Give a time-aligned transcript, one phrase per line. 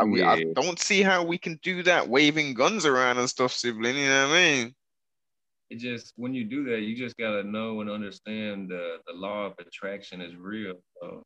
[0.00, 0.30] I, yeah.
[0.30, 3.96] I don't see how we can do that waving guns around and stuff, sibling.
[3.96, 4.74] You know what I mean?
[5.70, 9.46] It just when you do that, you just gotta know and understand the the law
[9.46, 10.74] of attraction is real.
[11.00, 11.22] So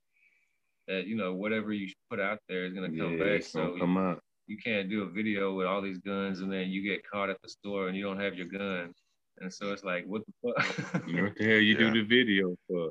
[0.89, 3.43] that you know whatever you put out there is gonna come yeah, back.
[3.43, 4.21] So come you, out.
[4.47, 7.41] you can't do a video with all these guns and then you get caught at
[7.43, 8.93] the store and you don't have your gun.
[9.41, 11.07] And so it's like, what the fuck?
[11.09, 11.79] you know what the hell you yeah.
[11.79, 12.91] do the video for?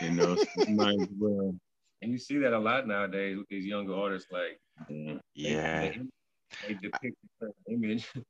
[0.00, 0.36] You know,
[0.68, 1.54] might as well
[2.02, 4.30] and you see that a lot nowadays with these younger artists.
[4.30, 6.00] Like, Mm, yeah, they,
[6.66, 8.08] they depict the image.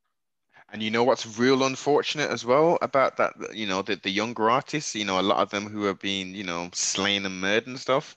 [0.72, 4.50] And you know what's real unfortunate as well about that, you know, the, the younger
[4.50, 7.69] artists, you know, a lot of them who are being, you know, slain and murdered
[7.69, 8.16] and stuff.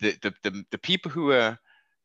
[0.00, 1.58] The the the, the people who are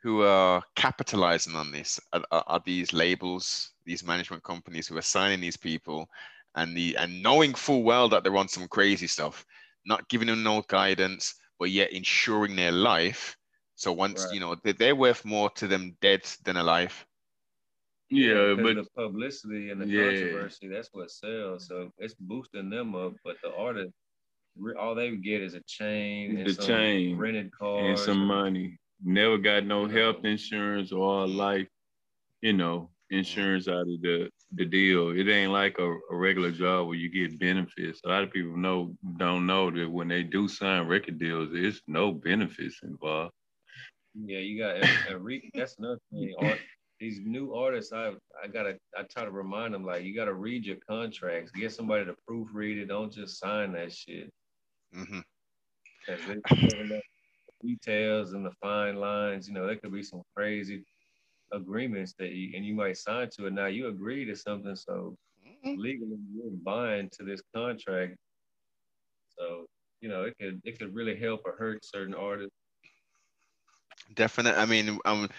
[0.03, 5.01] who are capitalizing on this are, are, are, these labels, these management companies who are
[5.01, 6.07] signing these people
[6.55, 9.45] and the and knowing full well that they're on some crazy stuff,
[9.85, 13.37] not giving them no guidance, but yet ensuring their life.
[13.75, 14.33] So once right.
[14.33, 17.05] you know they're worth more to them dead than alive.
[18.09, 20.03] Yeah, but the publicity and the yeah.
[20.03, 21.67] controversy, that's what sells.
[21.67, 23.91] So it's boosting them up, but the artist,
[24.79, 28.77] all they get is a chain, the chain, rented car, and some money.
[29.03, 31.35] Never got no health insurance or mm-hmm.
[31.35, 31.67] life,
[32.41, 35.09] you know, insurance out of the the deal.
[35.09, 38.01] It ain't like a, a, regular job where you get benefits.
[38.05, 41.81] A lot of people know don't know that when they do sign record deals, there's
[41.87, 43.33] no benefits involved.
[44.17, 44.75] Yeah, you got
[45.19, 46.33] re, that's another thing.
[46.39, 46.59] Art,
[46.99, 50.65] these new artists, I I gotta I try to remind them like you gotta read
[50.65, 52.85] your contracts, get somebody to proofread it.
[52.85, 54.31] Don't just sign that shit.
[54.95, 55.19] Mm-hmm.
[57.61, 60.83] details and the fine lines, you know, there could be some crazy
[61.51, 63.53] agreements that you and you might sign to it.
[63.53, 65.79] Now you agree to something, so mm-hmm.
[65.79, 68.15] legally you're buying to this contract.
[69.37, 69.65] So
[70.01, 72.55] you know it could it could really help or hurt certain artists.
[74.13, 74.61] Definitely.
[74.61, 75.29] I mean, um,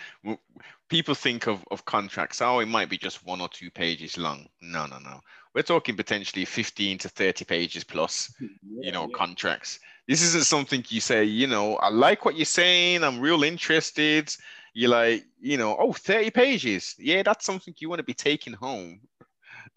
[0.89, 2.43] people think of, of contracts.
[2.43, 4.47] Oh, it might be just one or two pages long.
[4.61, 5.21] No, no, no.
[5.55, 8.49] We're talking potentially 15 to 30 pages plus, yeah,
[8.81, 9.17] you know, yeah.
[9.17, 9.81] contracts.
[10.07, 13.03] This isn't something you say, you know, I like what you're saying.
[13.03, 14.35] I'm real interested
[14.77, 16.95] you're like, you know, oh, 30 pages.
[16.99, 19.01] Yeah, that's something you want to be taking home.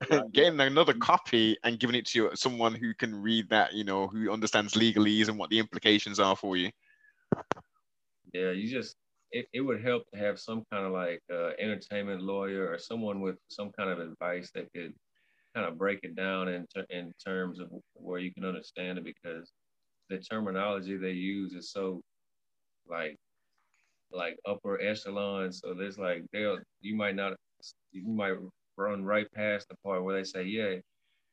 [0.33, 4.29] Getting another copy and giving it to someone who can read that, you know, who
[4.29, 6.69] understands legalese and what the implications are for you.
[8.33, 8.95] Yeah, you just
[9.31, 13.21] it, it would help to have some kind of like uh, entertainment lawyer or someone
[13.21, 14.93] with some kind of advice that could
[15.55, 19.05] kind of break it down in, ter- in terms of where you can understand it
[19.05, 19.53] because
[20.09, 22.01] the terminology they use is so
[22.87, 23.17] like
[24.11, 25.51] like upper echelon.
[25.51, 27.37] So there's like they'll you might not
[27.91, 28.35] you might
[28.77, 30.77] run right past the part where they say, Yeah,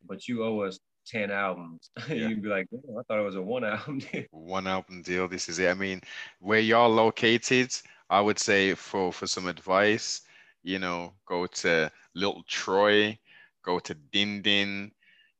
[0.04, 1.90] but you owe us 10 albums.
[2.08, 2.28] Yeah.
[2.28, 4.24] You'd be like, oh, I thought it was a one album deal.
[4.30, 5.28] One album deal.
[5.28, 5.68] This is it.
[5.70, 6.00] I mean,
[6.40, 7.74] where y'all located,
[8.10, 10.22] I would say for for some advice,
[10.62, 13.18] you know, go to Little Troy,
[13.62, 14.92] go to Din Din,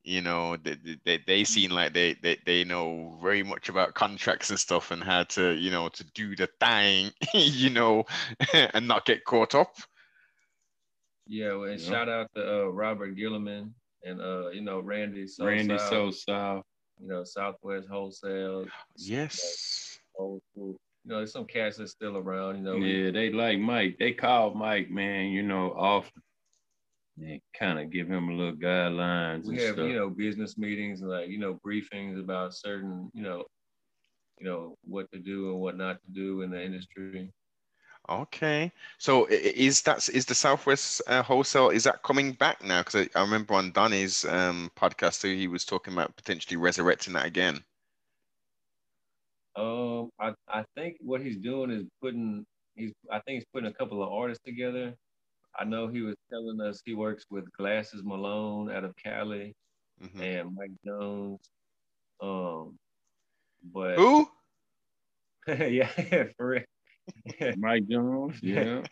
[0.06, 4.50] you know they, they, they seem like they, they they know very much about contracts
[4.50, 8.04] and stuff and how to you know to do the thing you know
[8.52, 9.74] and not get caught up
[11.26, 11.90] yeah well, and yeah.
[11.90, 13.74] shout out to uh, robert gilliman
[14.06, 16.64] and uh you know randy so randy south, so south
[17.00, 18.64] you know southwest wholesale
[18.96, 23.30] yes old school you know there's some cats that's still around you know yeah they
[23.30, 26.22] like mike they call mike man you know often
[27.18, 29.46] and kind of give him a little guidelines.
[29.46, 29.88] We have, stuff.
[29.88, 33.44] you know, business meetings and like, you know, briefings about certain, you know,
[34.38, 37.32] you know, what to do and what not to do in the industry.
[38.08, 42.80] Okay, so is that is the Southwest uh, wholesale is that coming back now?
[42.80, 47.14] Because I, I, remember on Danny's um, podcast too, he was talking about potentially resurrecting
[47.14, 47.64] that again.
[49.56, 52.46] Um, I I think what he's doing is putting
[52.76, 54.94] he's I think he's putting a couple of artists together
[55.58, 59.54] I know he was telling us he works with Glasses Malone out of Cali
[60.02, 60.20] mm-hmm.
[60.20, 61.40] and Mike Jones.
[62.20, 62.78] Um,
[63.72, 64.28] but who?
[65.48, 65.88] yeah,
[66.36, 66.62] for real.
[67.56, 68.82] Mike Jones, yeah.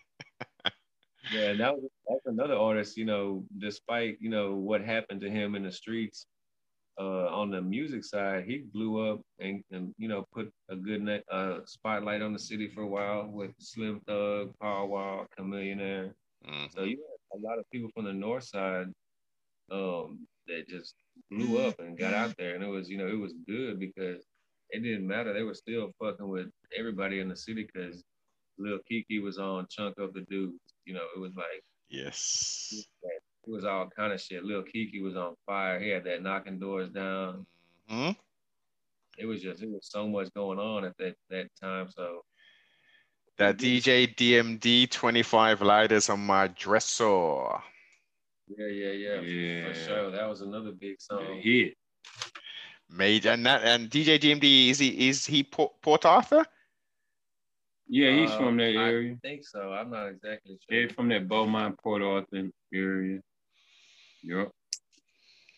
[1.33, 5.55] yeah, that was that's another artist, you know, despite, you know, what happened to him
[5.55, 6.27] in the streets,
[6.99, 11.03] uh, on the music side, he blew up and, and you know, put a good
[11.03, 16.13] net, uh, spotlight on the city for a while with Slim Thug, Paul Wall, Chamillionaire.
[16.47, 16.67] Mm-hmm.
[16.75, 16.99] So you
[17.33, 18.87] had a lot of people from the north side
[19.71, 20.95] um, that just
[21.31, 24.25] blew up and got out there, and it was you know it was good because
[24.71, 25.33] it didn't matter.
[25.33, 26.49] They were still fucking with
[26.79, 28.03] everybody in the city because
[28.59, 30.59] Lil Keke was on Chunk of the Dudes.
[30.85, 34.45] You know, it was like yes, it was all kind of shit.
[34.45, 35.79] Lil Keke was on fire.
[35.81, 37.47] He had that knocking doors down.
[37.91, 38.13] Mm-hmm.
[39.19, 41.89] It was just it was so much going on at that that time.
[41.91, 42.25] So
[43.39, 47.05] That DJ DMD 25 lighters on my dresser.
[48.47, 49.69] Yeah, yeah, yeah, Yeah.
[49.69, 50.11] For sure.
[50.11, 51.41] That was another big Yeah, song.
[51.43, 51.75] hit.
[52.91, 56.45] Made and that and DJ DMD is he is he Port, Port Arthur?
[57.87, 59.13] Yeah, he's Uh, from that area.
[59.13, 59.73] I think so.
[59.73, 60.81] I'm not exactly sure.
[60.81, 63.21] Yeah, from that Beaumont, Port Arthur area.
[64.23, 64.51] Yup.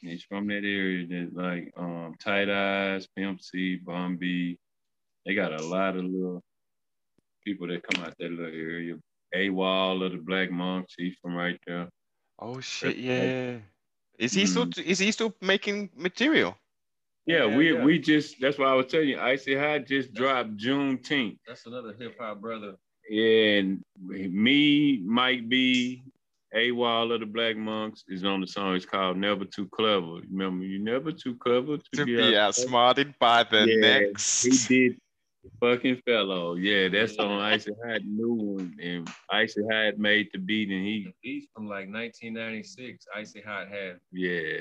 [0.00, 4.58] He's from that area that like um Tight Eyes, Pimp C, Bombay.
[5.25, 6.43] They got a lot of little
[7.44, 8.96] people that come out that little area.
[9.34, 11.88] A Wall of the Black Monks, he's from right there.
[12.38, 13.58] Oh shit, yeah.
[14.19, 16.56] Is he still is he still making material?
[17.26, 17.84] Yeah, Yeah, we yeah.
[17.84, 21.38] we just that's why I was telling you, Icy High just dropped Juneteenth.
[21.46, 22.76] That's another hip hop brother.
[23.11, 26.02] And me, Mike B,
[26.55, 28.75] A Wall of the Black Monks is on the song.
[28.75, 30.20] It's called Never Too Clever.
[30.31, 33.76] Remember, you never too clever to, To be, be out- outsmarted by the Yeah,
[34.08, 34.43] next.
[34.69, 34.99] He did
[35.61, 36.55] fucking fellow.
[36.56, 38.76] Yeah, that's on Icy High new one.
[38.82, 43.06] And Icy High made the beat and he The beats from like 1996.
[43.14, 43.99] Icy Hot had.
[44.12, 44.61] yeah.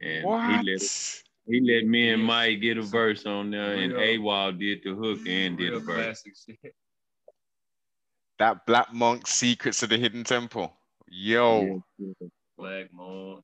[0.00, 0.64] And What?
[0.64, 4.18] he let he let me and Mike get a verse on there and Real- A
[4.18, 6.24] Wall did the hook and did a verse.
[8.38, 10.72] That Black Monk Secrets of the Hidden Temple.
[11.08, 11.82] Yo.
[12.56, 13.42] Black Moon.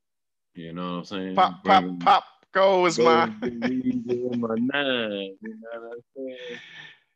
[0.54, 1.34] You know what I'm saying?
[1.34, 5.36] Pop, pop, pop goes Go my my nine.
[5.40, 6.60] You know what I'm saying?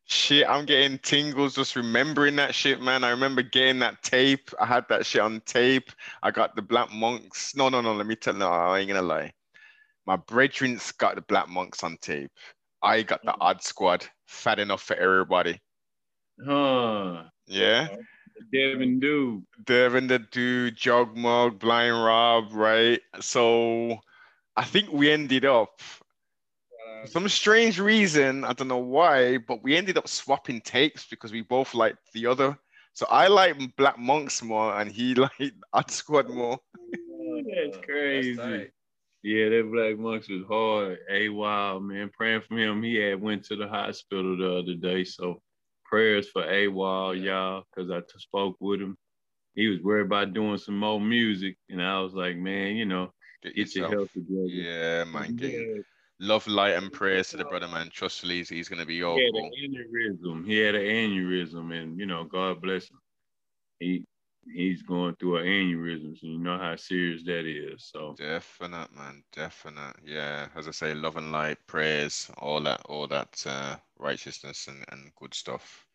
[0.09, 0.49] shit.
[0.49, 3.05] I'm getting tingles just remembering that shit, man.
[3.05, 4.51] I remember getting that tape.
[4.59, 5.93] I had that shit on tape.
[6.23, 7.55] I got the Black Monks.
[7.55, 7.95] No, no, no.
[7.95, 9.33] Let me tell no, I ain't gonna lie.
[10.09, 12.31] My brethren's got the Black Monks on tape.
[12.83, 14.07] I got the Odd Squad.
[14.27, 15.61] Fat enough for everybody.
[16.43, 17.25] Huh.
[17.47, 17.89] Yeah.
[18.51, 19.45] Devin dude.
[19.67, 23.03] Devin the Dude, Jugg Mugg, Blind Rob, right?
[23.21, 23.99] So
[24.57, 29.63] I think we ended up Uh, for some strange reason, I don't know why, but
[29.63, 32.59] we ended up swapping tapes because we both liked the other.
[32.95, 36.59] So I like Black Monks more and he liked Odd Squad more.
[37.45, 38.37] That's crazy.
[38.37, 38.71] tight.
[39.29, 41.01] Yeah, that Black Monks was hard.
[41.11, 42.11] A wild man.
[42.17, 42.83] Praying for him.
[42.83, 45.05] He had went to the hospital the other day.
[45.05, 45.43] So
[45.85, 48.97] prayers for A Wild, y'all, because I t- spoke with him.
[49.55, 51.59] He was worried about doing some more music.
[51.69, 54.47] And I was like, man, you know, Get get your health together.
[54.47, 55.37] Yeah, man.
[55.37, 55.83] Get Yeah,
[56.21, 57.91] love, light, and prayers to the brother, man.
[57.91, 60.47] Trustfully, he's- he's gonna be all he had an aneurysm.
[60.47, 62.99] He had an aneurysm, and you know, God bless him.
[63.79, 64.07] He
[64.53, 67.91] he's going through an aneurysm, so you know how serious that is.
[67.93, 69.23] So Definite, man.
[69.33, 69.97] Definite.
[70.05, 70.49] Yeah.
[70.57, 75.13] As I say, love and light, prayers, all that, all that uh, righteousness and, and
[75.17, 75.87] good stuff.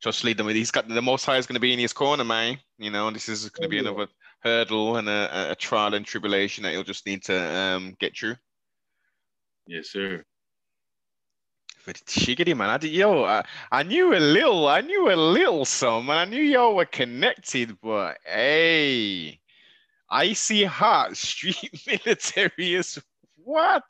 [0.00, 0.46] Just lead them.
[0.46, 2.58] With, he's got the most high is going to be in his corner, man.
[2.78, 4.06] You know, this is going to be another
[4.40, 8.36] hurdle and a, a trial and tribulation that he'll just need to um, get through.
[9.66, 10.24] yes, sir.
[11.88, 12.68] But shiggity, man.
[12.68, 13.42] I did, yo, I,
[13.72, 17.80] I knew a little, I knew a little some, and I knew y'all were connected,
[17.80, 19.40] but hey,
[20.10, 22.98] icy hot street military is
[23.42, 23.84] what?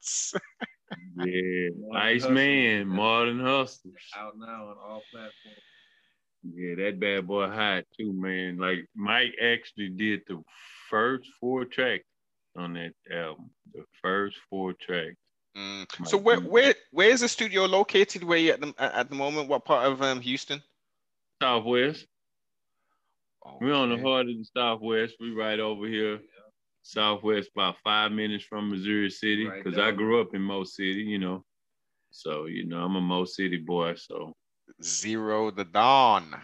[1.17, 3.91] Yeah, Modern Ice Man, Modern Hustle.
[4.17, 5.59] Out now on all platforms.
[6.55, 8.59] Yeah, that bad boy hot too, man.
[8.59, 10.41] Like Mike actually did the
[10.89, 12.05] first four tracks
[12.56, 13.50] on that album.
[13.75, 15.17] The first four tracks.
[15.58, 16.06] Mm.
[16.06, 18.22] So where where where is the studio located?
[18.22, 19.49] Where you at the at at the moment?
[19.49, 20.62] What part of um Houston?
[21.43, 22.06] Southwest.
[23.60, 24.02] We're on the Okay.
[24.02, 25.16] heart of the Southwest.
[25.21, 26.21] We right over here.
[26.83, 31.02] Southwest, about five minutes from Missouri City, Right because I grew up in Mo City,
[31.02, 31.44] you know.
[32.11, 33.94] So, you know, I'm a Mo City boy.
[33.97, 34.33] So,
[34.83, 36.35] Z-Ro the dawn.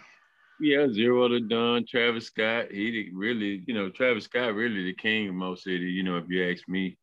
[0.60, 1.86] yeah, Z-Ro to dawn.
[1.88, 2.70] Travis Scott.
[2.70, 6.24] He really, you know, Travis Scott really the king of Mo City, you know, if
[6.28, 6.96] you ask me.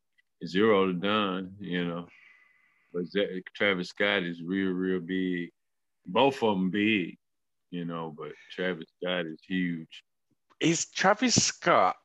[0.46, 2.06] Z-Ro to Don, you know.
[2.92, 3.04] But
[3.54, 5.50] Travis Scott is real, real big.
[6.06, 7.16] Both of them big,
[7.70, 10.04] you know, but Travis Scott is huge.
[10.60, 11.96] Is Travis Scott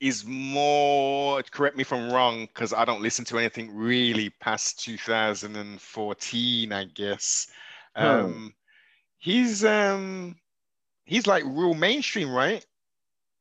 [0.00, 4.80] is more correct me if I'm wrong, because I don't listen to anything really past
[4.84, 7.48] 2014, I guess.
[7.96, 8.06] Huh.
[8.06, 8.54] Um
[9.18, 10.36] he's um
[11.04, 12.64] he's like real mainstream, right?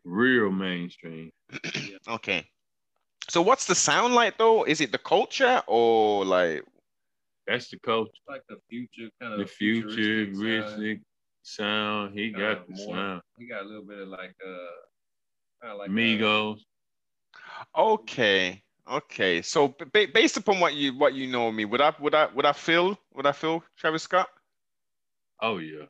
[0.03, 1.31] Real mainstream.
[2.07, 2.47] Okay.
[3.29, 4.63] So what's the sound like though?
[4.63, 6.63] Is it the culture or like
[7.45, 8.11] That's the culture.
[8.27, 10.35] Like the future kind of The future, futuristic
[10.67, 10.81] sound.
[10.81, 11.01] Rizzik
[11.43, 12.13] sound.
[12.19, 13.21] He got Uh, the more- sound.
[13.37, 14.75] He got a little bit of like uh
[15.61, 16.59] kind of like uh, Migos.
[17.75, 19.41] okay, okay.
[19.41, 22.25] So ba- based upon what you what you know of me, would I would I
[22.27, 24.29] would I feel would I feel Travis Scott?
[25.41, 25.85] Oh yeah.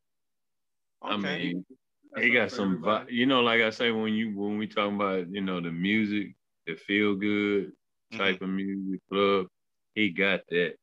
[1.01, 1.65] I mean,
[2.11, 2.81] That's he got some.
[2.81, 3.13] Vi- everybody.
[3.15, 6.35] you know, like I say, when you when we talking about you know the music,
[6.67, 7.71] the feel good
[8.17, 9.47] type of music club,
[9.95, 10.75] he got that.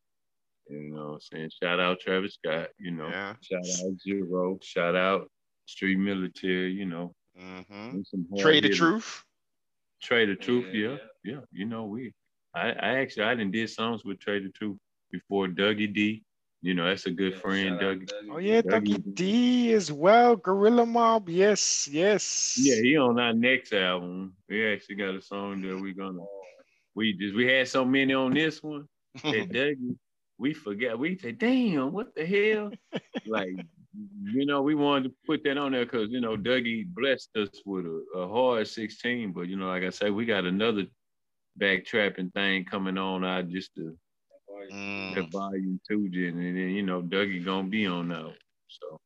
[0.70, 2.68] You know, saying shout out Travis Scott.
[2.78, 3.36] You know, Yeah.
[3.42, 4.58] shout out Z-Ro.
[4.62, 5.30] Shout out
[5.66, 6.72] Street Military.
[6.72, 9.24] You know, hmm and Trae tha Truth.
[10.02, 10.66] Trae tha Truth.
[10.72, 11.40] Yeah, Yeah, yeah.
[11.52, 12.12] You know, we.
[12.54, 14.78] I, I actually I didn't did songs with Trae tha Truth
[15.10, 16.22] before Dougie D.
[16.64, 18.06] You know, that's a good Yeah, friend, shout out Dougie.
[18.06, 18.32] Dougie.
[18.32, 18.96] Oh yeah, Dougie.
[18.96, 20.36] Dougie D as well.
[20.36, 21.28] Gorilla Mob.
[21.28, 22.58] Yes, yes.
[22.58, 24.34] Yeah, he on our next album.
[24.48, 26.24] We actually got a song that we're gonna.
[26.94, 28.88] We just we had so many on this one.
[29.30, 29.96] That Dougie,
[30.38, 30.98] we forgot.
[30.98, 32.72] We said, "Damn, what the hell?"
[33.26, 33.56] like,
[34.24, 37.60] you know, we wanted to put that on there because you know Dougie blessed us
[37.66, 39.32] with a, a hard 16.
[39.32, 40.84] But you know, like I said, we got another
[41.60, 43.96] backtrapping thing coming on I just to
[44.72, 48.32] Mm, that volume two, then and then you know Dougie gonna be on now.
[48.68, 48.98] So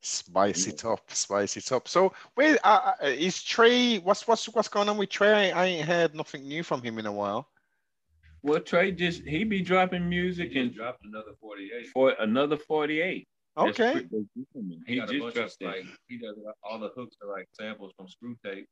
[0.00, 0.72] spice Yeah.
[0.72, 1.88] it up, spice it up.
[1.88, 4.02] So wait, uh, is Trae?
[4.02, 5.52] What's what's what's going on with Trae?
[5.52, 7.48] I, I ain't heard nothing new from him in a while.
[8.42, 11.86] well, Trae just he be dropping He music just and dropped another 48.
[11.88, 13.28] for another 48.
[13.56, 13.92] Okay.
[13.92, 17.30] pretty- He, He got just bunch of dropped like he does all the hooks are
[17.30, 18.66] like samples from Screw Tape.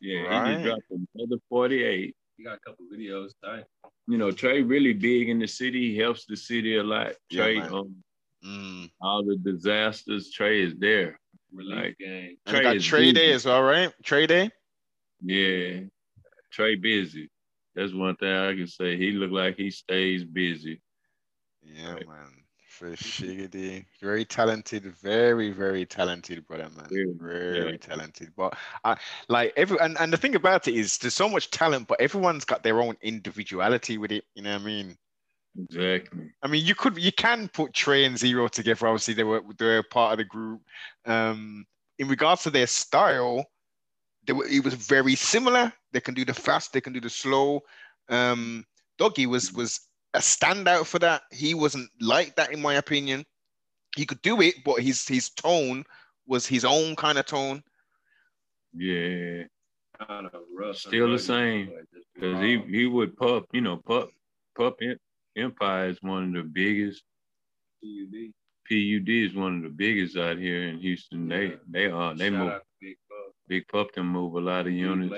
[0.00, 0.82] Yeah, he just dropped
[1.14, 2.14] another 48.
[2.36, 3.30] He got a couple videos.
[3.44, 3.64] Tight.
[4.06, 5.92] You know, Trae really big in the city.
[5.92, 7.12] He helps the city a lot.
[7.32, 7.72] Trae, man.
[7.72, 7.96] um,
[8.44, 8.90] Mm.
[9.00, 11.18] all the disasters, Trae is there.
[11.52, 11.98] Relief Right.
[11.98, 12.36] game.
[12.46, 13.92] And you got is Trae Day as well, right?
[14.04, 14.50] Trae Day.
[15.22, 15.84] Yeah,
[16.54, 17.30] Trae busy.
[17.74, 18.96] That's one thing I can say.
[18.96, 20.80] He look like he stays busy.
[21.62, 22.06] Yeah, Right.
[22.06, 22.45] man.
[22.76, 23.86] For Shiggity.
[24.02, 26.86] Very talented, very, very talented brother, man.
[26.90, 27.76] Yeah, Very yeah.
[27.78, 28.32] talented.
[28.36, 28.54] But
[28.84, 31.98] I like every and, and the thing about it is there's so much talent, but
[32.02, 34.24] everyone's got their own individuality with it.
[34.34, 34.98] You know what I mean?
[35.58, 36.30] Exactly.
[36.42, 38.88] I mean, you could you can put Trae and Z-Ro together.
[38.88, 40.60] Obviously, they were they were part of the group.
[41.06, 41.64] Um,
[41.98, 43.46] in regards to their style,
[44.26, 45.72] they were, it was very similar.
[45.92, 47.62] They can do the fast, they can do the slow.
[48.10, 48.66] Um,
[48.98, 49.80] Doggy was was
[50.16, 51.22] a standout for that.
[51.30, 53.24] He wasn't like that, in my opinion.
[53.94, 55.84] He could do it, but his his tone
[56.26, 57.62] was his own kind of tone.
[58.74, 59.44] Yeah,
[60.06, 61.70] Kind of Still the same,
[62.14, 63.44] because he he would pup.
[63.52, 64.10] You know, pup
[64.56, 64.78] pup
[65.36, 67.02] Empire is one of the biggest.
[67.82, 68.32] PUD.
[68.68, 71.28] PUD is one of the biggest out here in Houston.
[71.28, 71.56] They Yeah.
[71.68, 75.14] they are they Shout move Big Buck, big pup them move a lot of units,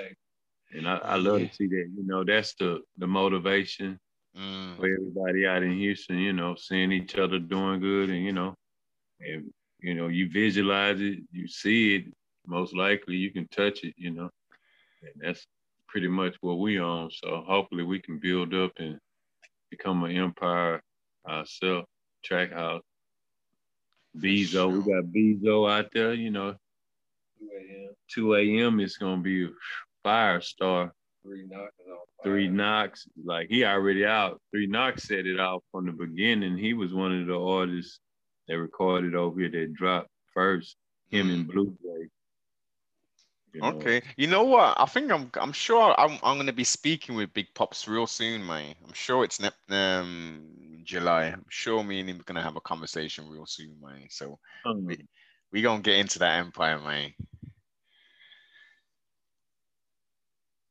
[0.73, 1.49] and I, I love Yeah.
[1.49, 1.91] to see that.
[1.97, 3.99] You know, that's the the motivation
[4.37, 4.77] Mm.
[4.77, 6.19] for everybody out in Houston.
[6.19, 8.55] You know, seeing each other doing good, and you know,
[9.21, 12.05] and you know, you visualize it, you see it.
[12.47, 13.95] Most likely, you can touch it.
[13.97, 14.31] You know,
[15.03, 15.47] and that's
[15.89, 17.11] pretty much what we on.
[17.11, 18.99] So hopefully, we can build up and
[19.71, 20.83] become an empire
[21.29, 21.87] ourselves.
[22.25, 22.83] Track house.
[24.17, 26.13] Bezo, we got Bezo out there.
[26.15, 26.55] You know,
[27.41, 27.95] 2 a.m.
[28.13, 28.81] 2 a.m.
[28.81, 29.49] is gonna be a
[30.03, 30.93] fire star.
[31.29, 31.99] Three knocks on.
[32.25, 34.41] Three knocks, like he already out.
[34.51, 36.57] Three knocks set it out from the beginning.
[36.57, 38.01] He was one of the artists
[38.49, 40.77] that recorded over here that dropped first.
[41.11, 42.09] Him and Blue Jay.
[43.55, 44.03] You know, Okay.
[44.17, 44.75] You know what?
[44.79, 48.47] I think I'm I'm sure I'm I'm gonna be speaking with Big Pops real soon,
[48.47, 48.75] man.
[48.87, 51.25] I'm sure it's ne- um July.
[51.27, 54.07] I'm sure me and him are gonna have a conversation real soon, man.
[54.11, 55.07] So um, we
[55.53, 57.13] we gonna get into that empire, man.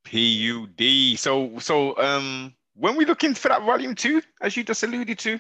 [0.09, 1.17] PUD.
[1.19, 5.39] So so um when we looking for that volume two, as you just alluded to,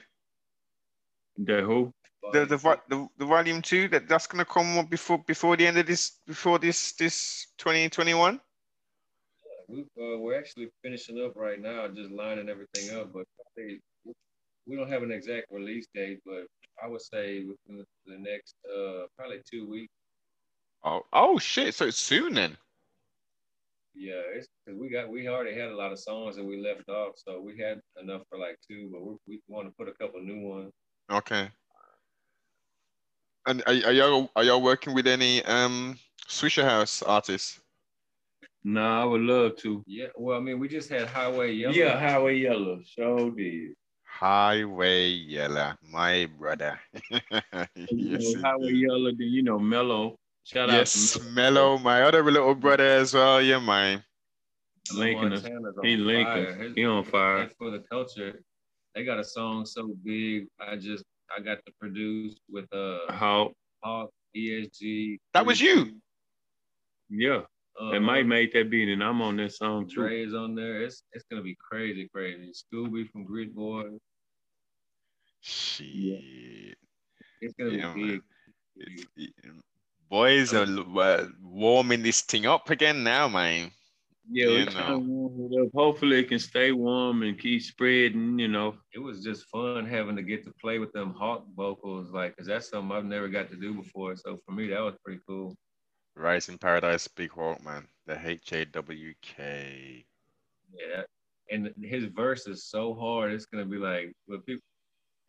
[1.45, 1.93] that who?
[2.33, 5.65] the the vo- the, the volume two that that's gonna come up before before the
[5.65, 8.39] end of this before this this 2021.
[9.69, 13.11] We, uh, we're actually finishing up right now, just lining everything up.
[13.13, 13.79] But they,
[14.65, 16.45] we don't have an exact release date, but
[16.81, 19.93] I would say within the next uh, probably two weeks.
[20.83, 21.73] Oh oh shit!
[21.75, 22.57] So it's soon then.
[23.99, 26.87] Yeah, it's because we got we already had a lot of songs that we left
[26.87, 29.93] off, so we had enough for like two, but we we want to put a
[29.93, 30.71] couple new ones.
[31.11, 31.49] Okay.
[33.47, 37.59] And are, are y'all are y'all working with any um Swishahouse artists?
[38.63, 39.81] Nah, I would love to.
[39.87, 41.73] Yeah, well, I mean, we just had Highway Yellow.
[41.73, 42.81] Yeah, Highway Yellow.
[42.83, 43.73] So did.
[44.03, 46.79] Highway Yellow, my brother.
[47.89, 48.73] You yes, know, Highway.
[48.73, 50.17] Yellow, then you know Mellow.
[50.47, 51.33] Shout out yes, to Mellow.
[51.33, 53.41] Mellow, my other little brother as well.
[53.41, 54.01] Yeah, man.
[54.95, 55.43] Lincoln us.
[55.43, 56.45] Montana's He on Lincoln.
[56.45, 56.55] fire.
[56.55, 57.49] His- He on fire.
[57.57, 58.41] For the culture,
[58.95, 60.47] they got a song so big.
[60.57, 61.03] I just
[61.37, 63.51] I got to produce with uh How?
[63.83, 65.17] Hawk, ESG.
[65.33, 65.99] That was you?
[67.09, 67.41] Yeah,
[67.81, 69.95] Uh, and Mike made that beat, and I'm on that song too.
[69.95, 70.81] Dre is on there.
[70.81, 72.51] It's it's gonna be crazy, crazy.
[72.53, 73.97] Scooby from Grit Boy.
[75.41, 76.77] Shit.
[77.41, 78.21] It's gonna Yeah, be man.
[78.77, 78.99] big.
[78.99, 79.33] It's- it-
[80.09, 80.65] Boys are
[80.99, 83.71] uh, warming this thing up again now, man.
[84.29, 84.71] Yeah, You we know.
[84.71, 85.69] trying warm it up.
[85.73, 88.37] Hopefully, it can stay warm and keep spreading.
[88.39, 92.11] You know, it was just fun having to get to play with them hawk vocals,
[92.11, 94.15] like, cause that's something I've never got to do before.
[94.15, 95.55] So for me, that was pretty cool.
[96.15, 97.87] Rise in Paradise, Big Hawk, man.
[98.05, 100.05] The H A W K.
[100.73, 101.03] Yeah,
[101.51, 103.31] and his verse is so hard.
[103.33, 104.63] It's gonna be like, but people,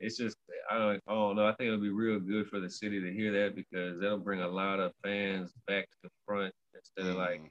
[0.00, 0.37] it's just
[0.71, 1.47] I don't, I don't know.
[1.47, 4.41] I think it'll be real good for the city to hear that because that'll bring
[4.41, 7.11] a lot of fans back to the front instead mm.
[7.11, 7.49] of like, mm.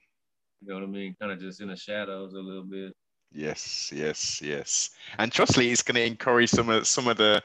[0.62, 2.94] you know what I mean, kind of just in the shadows a little bit.
[3.32, 4.92] Yes, yes, yes.
[5.18, 7.42] And trustly, it's going to encourage some of some of the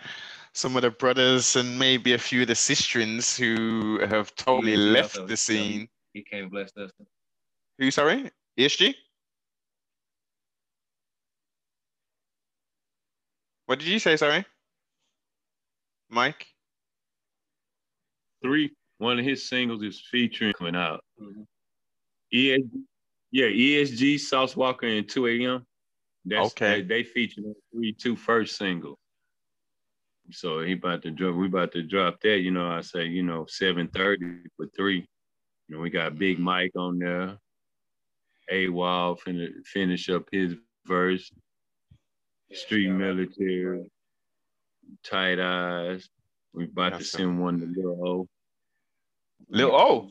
[0.52, 5.26] some of the brothers and maybe a few of the sisters who have totally left
[5.26, 5.88] the scene.
[6.12, 6.90] He came blessed us.
[7.78, 7.90] Who?
[7.90, 8.94] Sorry, ESG.
[13.66, 14.16] What did you say?
[14.16, 14.44] Sorry.
[16.12, 16.46] Mike?
[18.42, 18.70] Three.
[18.98, 21.02] One of his singles is featuring coming out.
[21.20, 21.42] Mm-hmm.
[22.34, 22.70] ESG,
[23.30, 25.66] yeah, ESG, Sauce Walka, and 2 a.m.
[26.24, 26.82] That's, okay.
[26.82, 28.98] They, they featured on three, two first single.
[30.30, 31.34] So he about to drop.
[31.34, 32.38] We about to drop that.
[32.38, 34.24] You know, I say, you know, seven thirty
[34.56, 35.04] for three.
[35.68, 37.36] You know, we got Big Mike on there.
[38.50, 39.18] A Wall
[39.64, 40.54] finish up his
[40.86, 41.30] verse.
[42.52, 43.84] Street Military
[45.04, 46.08] tight eyes.
[46.54, 48.28] We about to send one to Lil O.
[49.48, 50.08] Lil O.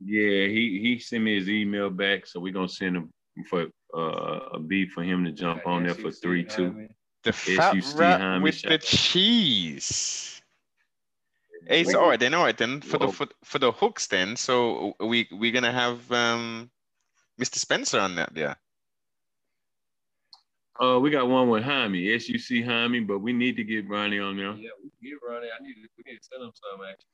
[0.00, 3.10] Yeah, he he sent me his email back, so we're gonna send him
[3.48, 6.88] for uh, a beat for him to jump on there for three two.
[7.22, 10.42] The fat wrap with the cheese.
[11.66, 12.82] Hey, so all right then, all right then.
[12.82, 13.06] For Whoa.
[13.06, 16.70] the for, for the hooks then, so we we're gonna have um
[17.40, 17.56] Mr.
[17.56, 18.54] Spencer on that, yeah.
[20.80, 24.36] Uh, we got one with Jaime, SUC Jaime, but we need to get Ronnie on
[24.36, 24.54] there.
[24.54, 25.46] Yeah, we get Ronnie.
[25.46, 27.06] I need to, we need to send him some actually.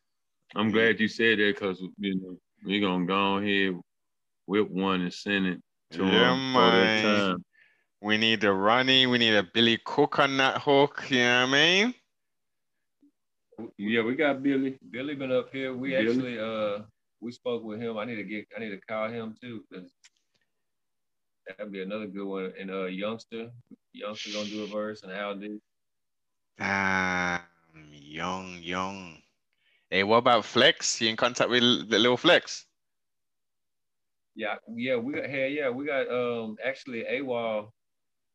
[0.57, 3.79] I'm glad you said that because you know we're gonna go ahead
[4.47, 5.63] whip one and send it
[5.93, 7.45] to yeah, him man.
[8.03, 11.49] We need a Ronnie, we need a Billy Cook on that hook, you know what
[11.49, 11.95] I mean?
[13.77, 14.79] Yeah, we got Billy.
[14.91, 15.75] Billy been up here.
[15.75, 16.09] We Billy.
[16.09, 16.83] actually uh
[17.21, 17.99] we spoke with him.
[17.99, 19.93] I need to get I need to call him too because
[21.59, 22.53] That'd be another good one.
[22.59, 23.51] And uh, youngster,
[23.93, 25.61] youngster gonna do a verse, and how did?
[26.59, 29.19] Um, young, young.
[29.91, 31.01] Hey, what about Flex?
[31.01, 32.67] You in contact with the little Flex?
[34.37, 37.71] Yeah, yeah, we got hey, yeah, we got um actually AWOL.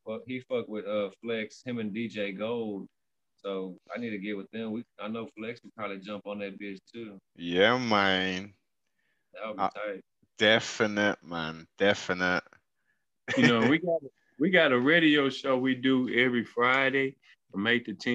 [0.05, 2.87] Well, he fucked with uh Flex, him and DJ Gold.
[3.37, 4.71] So I need to get with them.
[4.71, 7.17] We I know Flex would probably jump on that bitch too.
[7.37, 8.53] Yeah, man.
[9.33, 10.03] That would be uh, tight.
[10.37, 11.65] Definite, man.
[11.77, 12.43] Definite.
[13.37, 13.99] You know, we got
[14.39, 17.15] we got a radio show we do every Friday
[17.51, 18.11] from eight to 10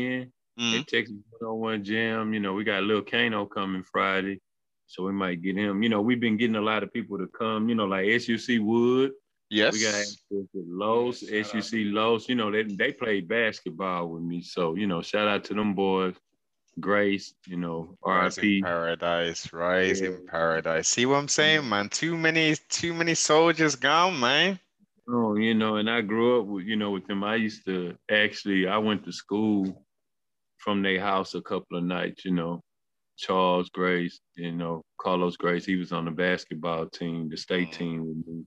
[0.58, 0.80] mm-hmm.
[0.80, 2.34] at Texas 101 Jam.
[2.34, 4.40] You know, we got Lil Kano coming Friday.
[4.86, 5.82] So we might get him.
[5.82, 8.58] You know, we've been getting a lot of people to come, you know, like SUC
[8.58, 9.12] Wood.
[9.48, 9.74] Yes.
[9.74, 12.28] We got Los, yes, SUC Los.
[12.28, 14.42] You know, they, they played basketball with me.
[14.42, 16.14] So, you know, shout out to them boys.
[16.78, 18.62] Grace, you know, RIP.
[18.64, 20.08] Paradise, rise yeah.
[20.08, 20.88] in paradise.
[20.88, 21.88] See what I'm saying, man?
[21.88, 24.58] Too many, too many soldiers gone, man.
[25.12, 27.24] Oh, you know, and I grew up with, you know, with them.
[27.24, 29.84] I used to actually, I went to school
[30.58, 32.62] from their house a couple of nights, you know.
[33.20, 37.72] Charles Grace, you know, Carlos Grace, he was on the basketball team, the state mm.
[37.72, 38.44] team with me,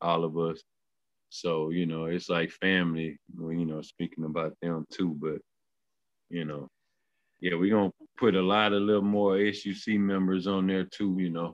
[0.00, 0.62] all of us.
[1.28, 5.14] So, you know, it's like family, you know, speaking about them too.
[5.20, 5.40] But,
[6.30, 6.68] you know,
[7.40, 11.16] yeah, we're going to put a lot of little more SUC members on there too,
[11.18, 11.52] you know,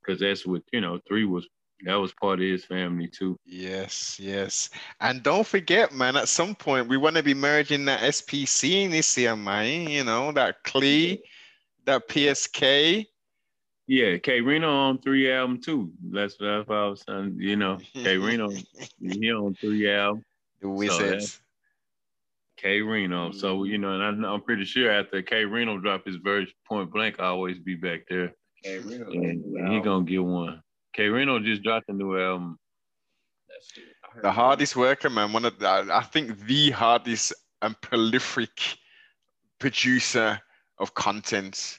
[0.00, 1.46] because that's what, you know, three was
[1.82, 3.38] that was part of his family too.
[3.44, 4.70] Yes, yes.
[5.00, 8.90] And don't forget, man, at some point we want to be merging that SPC in
[8.90, 9.88] this year, man.
[9.88, 11.22] You know, that Clee,
[11.84, 13.06] that PSK.
[13.86, 15.90] Yeah, K-Rino on three album too.
[16.10, 17.36] That's that's what I was saying.
[17.38, 18.50] You know, K-Rino,
[19.00, 20.24] he on three album.
[20.60, 21.32] The Wizards.
[21.32, 21.40] So
[22.58, 23.30] K-Rino.
[23.32, 27.16] So you know, and I, am pretty sure after K-Rino drop his verse point blank,
[27.20, 28.34] I always be back there.
[28.64, 30.60] K-Rino, and he gonna get one.
[30.98, 32.58] K-Rino just dropped a new album.
[34.20, 35.32] The hardest worker, man.
[35.32, 37.32] One of the, I think the hardest
[37.62, 38.50] and prolific
[39.60, 40.40] producer
[40.78, 41.78] of content.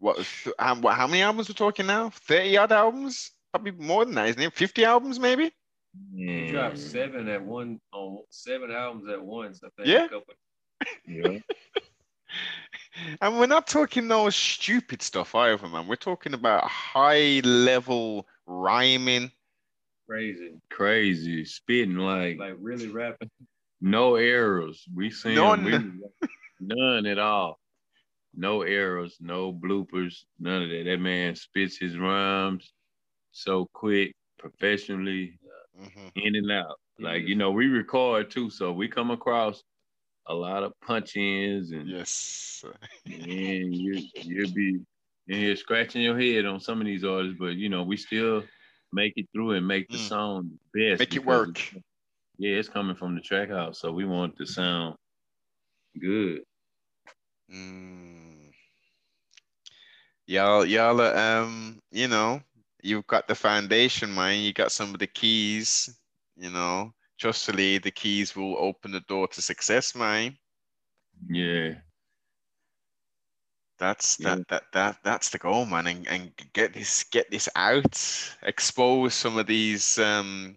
[0.00, 0.18] What?
[0.58, 0.96] Um, what?
[0.96, 2.10] How many albums we're talking now?
[2.10, 3.30] Thirty odd albums?
[3.52, 4.52] Probably more than that, isn't it?
[4.52, 5.50] Fifty albums, maybe.
[6.12, 6.40] Yeah.
[6.40, 9.62] He dropped seven at one on seven albums at once.
[9.64, 9.88] I think.
[9.88, 10.08] Yeah.
[11.08, 11.38] yeah.
[13.20, 15.86] And we're not talking no stupid stuff either, man.
[15.86, 19.30] We're talking about high level rhyming.
[20.08, 20.54] Crazy.
[20.70, 21.44] Crazy.
[21.44, 23.30] Spitting like like really rapping.
[23.80, 24.84] No errors.
[24.94, 26.00] We seen none.
[26.60, 27.58] none at all.
[28.38, 30.84] No errors, no bloopers, none of that.
[30.84, 32.72] That man spits his rhymes
[33.32, 35.38] so quick, professionally.
[35.80, 36.08] mm-hmm.
[36.16, 36.78] in and out.
[36.98, 39.62] Like, you know, we record too, so we come across
[40.28, 42.64] a lot of punch ins and yes.
[43.06, 44.80] and you you'll be
[45.28, 48.44] in here scratching your head on some of these artists, but you know, we still
[48.92, 50.08] make it through and make the mm.
[50.08, 51.00] song best.
[51.00, 51.60] Make it work.
[52.38, 54.96] yeah, it's coming from the track house, so we want to sound
[56.00, 56.42] good.
[57.52, 58.50] Mm.
[60.26, 62.40] Y'all, y'all, um, you know,
[62.82, 64.40] you've got the foundation, man.
[64.40, 65.96] You got some of the keys,
[66.36, 66.92] you know.
[67.18, 70.36] Trustfully, the keys will open the door to success, man.
[71.28, 71.74] Yeah.
[73.78, 74.36] That's yeah.
[74.36, 79.14] that that that that's the goal, man, and, and get this get this out, expose
[79.14, 80.56] some of these um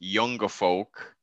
[0.00, 1.16] younger folk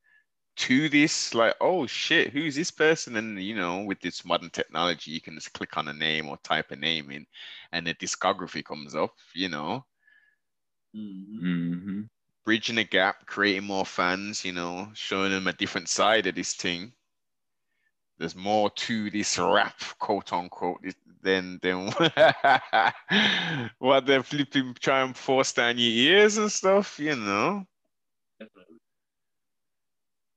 [0.56, 5.12] to this like oh shit who's this person and you know with this modern technology
[5.12, 7.26] you can just click on a name or type a name in
[7.72, 9.84] and the discography comes up you know
[10.96, 12.02] mm-hmm.
[12.45, 16.53] Bridging a gap creating more fans you know showing them a different side of this
[16.53, 16.91] thing
[18.17, 20.82] there's more to this rap quote unquote
[21.21, 21.88] than than
[23.79, 27.65] what they're flipping trying to force down your ears and stuff you know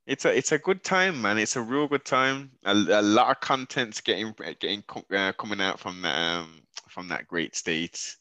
[0.07, 1.37] it's a it's a good time, man.
[1.37, 2.51] It's a real good time.
[2.63, 4.81] A, a lot of content's getting getting
[5.13, 8.15] uh, coming out from that um, from that great state.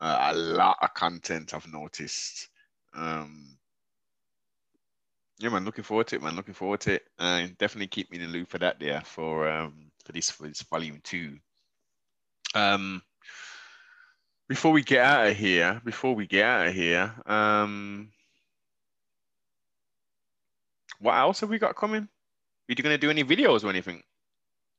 [0.00, 2.48] Uh, a lot of content I've noticed.
[2.94, 3.56] Um,
[5.38, 5.64] yeah, man.
[5.64, 6.36] Looking forward to it, man.
[6.36, 7.02] Looking forward to it.
[7.18, 10.46] Uh, definitely keep me in the loop for that there for um for this for
[10.46, 11.38] this volume two.
[12.54, 13.02] Um,
[14.48, 18.10] before we get out of here, before we get out of here, um
[20.98, 22.02] what else have we got coming?
[22.02, 22.08] Are
[22.68, 24.02] you to do any videos or anything?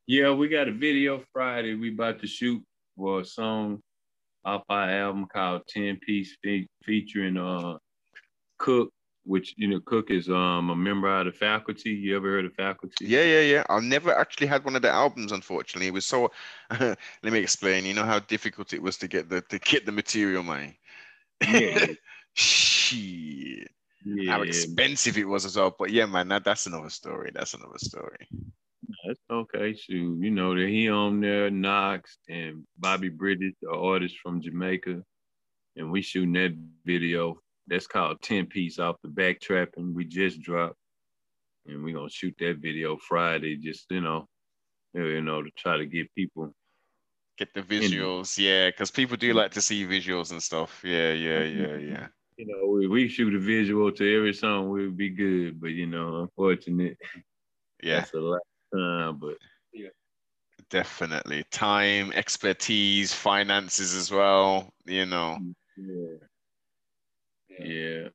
[0.08, 1.74] Yeah, we got a video Friday.
[1.74, 2.63] We about to shoot
[2.95, 3.82] for a song
[4.45, 7.78] off our album called 10 Piece fe- featuring uh
[8.62, 8.91] Cook,
[9.24, 11.89] which you know, Cook is um a member of the faculty.
[11.91, 13.06] You ever heard of faculty?
[13.06, 13.63] Yeah, yeah, yeah.
[13.69, 15.88] I've never actually had one of the albums, unfortunately.
[15.88, 16.32] It was so
[16.80, 17.86] let me explain.
[17.86, 20.76] You know how difficult it was to get the to get the material, man.
[21.41, 21.88] Yeah.
[22.34, 23.67] Shit
[24.06, 24.32] yeah.
[24.32, 25.76] how expensive it was as well.
[25.78, 27.32] But yeah, man, that, that's another story.
[27.34, 28.28] That's another story.
[29.06, 29.74] That's okay.
[29.74, 35.02] Shoot, you know that he on there, Knox and Bobby British, the artist from Jamaica,
[35.76, 37.39] and we shooting that video.
[37.67, 39.93] That's called Ten Piece off the backtrapping.
[39.93, 40.78] We just dropped,
[41.65, 43.58] and we're gonna shoot that video Friday.
[43.58, 44.28] Just you know,
[44.97, 46.54] uh, you know, to try to get people
[47.38, 48.38] get the visuals.
[48.38, 48.45] In.
[48.45, 50.82] Yeah, because people do like to see visuals and stuff.
[50.84, 52.08] Yeah, yeah, yeah, yeah
[52.41, 55.62] you know, we, we shoot a visual to every song, we would be good.
[55.62, 56.97] But you know, unfortunate.
[57.84, 58.00] Yeah.
[58.00, 58.41] That's a lot
[58.74, 59.38] of time, but
[59.74, 59.89] yeah.
[60.69, 61.43] Definitely.
[61.52, 65.38] Time, expertise, finances as well, you know.
[65.39, 66.28] Mm, yeah.
[67.60, 68.10] Yeah.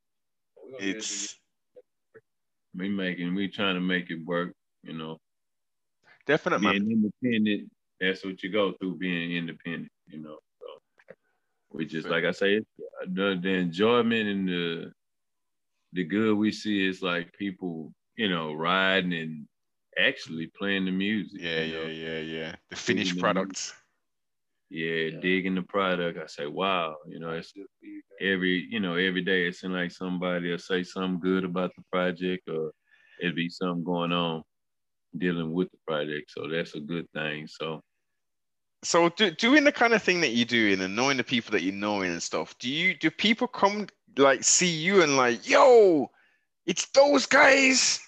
[0.78, 1.36] It's
[2.74, 5.18] we making we trying to make it work, you know.
[6.26, 6.78] Definitely.
[6.78, 6.90] Being
[7.22, 7.70] independent,
[8.00, 10.66] that's what you go through being independent, you know So
[11.72, 12.60] we just like I say,
[13.06, 14.92] the, the enjoyment and the
[15.92, 19.46] the good we see is like people, you know, riding and
[19.98, 21.40] actually playing the music.
[21.40, 21.82] Yeah, you know?
[21.86, 22.54] yeah, yeah, yeah.
[22.70, 23.72] The finished products.
[24.68, 26.18] Yeah, yeah, digging the product.
[26.18, 27.52] I say, wow, you know, it's
[28.20, 31.84] every, you know, every day it seems like somebody will say something good about the
[31.92, 32.72] project or
[33.20, 34.42] it'd be something going on
[35.16, 36.32] dealing with the project.
[36.36, 37.46] So that's a good thing.
[37.46, 37.80] So
[38.82, 41.62] so do, doing the kind of thing that you do and knowing the people that
[41.62, 46.08] you know and stuff do you do people come like see you and like yo
[46.66, 48.00] it's those guys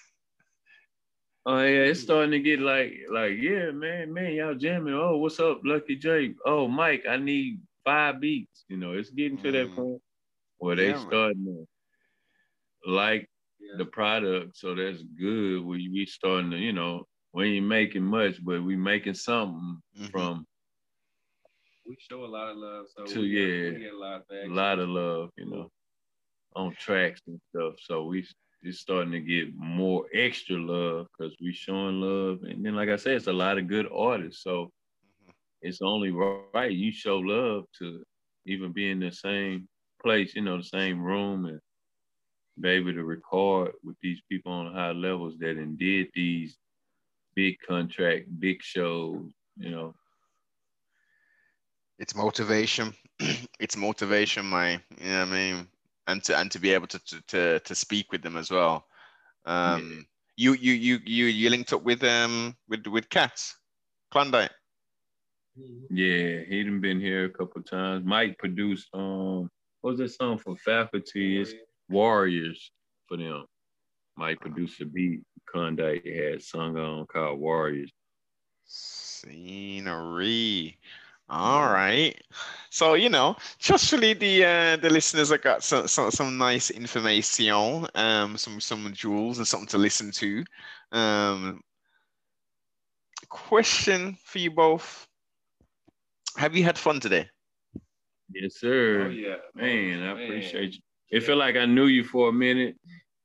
[1.45, 5.39] oh yeah it's starting to get like like yeah man man y'all jamming oh what's
[5.39, 9.53] up lucky j oh mike i need five beats you know it's getting to mm.
[9.53, 10.01] that point
[10.57, 13.77] where they yeah, starting to like yeah.
[13.77, 18.43] the product so that's good we we starting to you know we ain't making much
[18.43, 20.05] but we making something mm-hmm.
[20.07, 20.45] from
[21.89, 22.85] we show a lot of love.
[22.95, 25.71] So to, we, yeah, we get a lot of a lot of love, you know,
[26.55, 27.73] on tracks and stuff.
[27.81, 28.25] So we
[28.61, 32.97] it's starting to get more extra love because we showing love, and then like I
[32.97, 34.43] said, it's a lot of good artists.
[34.43, 35.31] So mm-hmm.
[35.61, 38.03] it's only right you show love to
[38.45, 39.67] even be in the same
[40.01, 41.59] place, you know, the same room, and
[42.59, 46.57] be able to record with these people on high levels that did these
[47.35, 49.93] big contract, big shows, you know,
[51.99, 52.93] it's motivation.
[53.59, 55.67] it's motivation, my you know what I mean,
[56.09, 58.85] and to and to be able to to to, speak with them as well.
[59.45, 60.05] Um,
[60.37, 60.53] yeah.
[60.53, 63.55] you you you you you linked up with um with with Cats,
[64.11, 64.51] Klondike.
[65.89, 68.05] Yeah, he done been here a couple times.
[68.05, 69.49] Mike produced um
[69.81, 71.39] what was that song for faculty?
[71.41, 71.53] It's
[71.89, 72.71] Warriors
[73.07, 73.45] for them.
[74.17, 77.91] Mike produced a beat Klondike had sung on called Warriors.
[78.65, 79.37] Scenery.
[81.29, 82.15] All right.
[82.69, 87.87] So you know, trustfully the uh, the listeners have got some, some some nice information,
[87.95, 90.43] um, some some jewels and something to listen to.
[90.91, 91.61] Um,
[93.29, 95.07] question for you both:
[96.37, 97.29] Have you had fun today?
[98.33, 99.07] Yes, sir.
[99.07, 100.13] Oh yeah, Man, I Man.
[100.13, 100.81] appreciate you.
[101.09, 102.75] It felt like I knew you for a minute,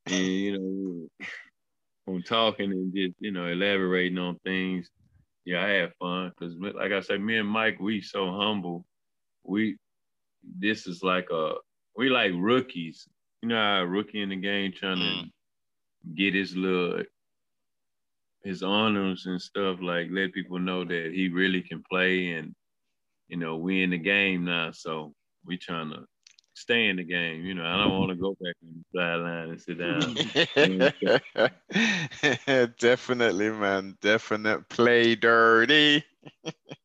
[0.07, 1.07] and you know,
[2.05, 4.89] from talking and just you know elaborating on things.
[5.45, 8.85] Yeah, I had fun because, like I said, me and Mike, we so humble.
[9.43, 9.77] We
[10.59, 11.53] this is like a
[11.95, 13.07] we like rookies.
[13.41, 15.31] You know, how a rookie in the game trying to mm.
[16.15, 17.03] get his little
[18.43, 19.77] his honors and stuff.
[19.81, 22.55] Like let people know that he really can play, and
[23.27, 25.13] you know, we in the game now, so
[25.45, 26.05] we trying to
[26.55, 27.45] stay in the game.
[27.45, 30.15] You know, I don't want to go back on the sideline and sit down.
[32.79, 33.97] Definitely, man.
[34.01, 36.03] Definite play dirty.